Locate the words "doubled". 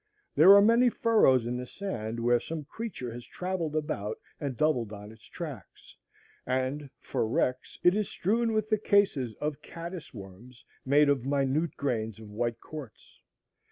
4.57-4.91